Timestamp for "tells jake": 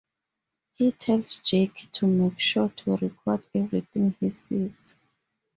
0.93-1.89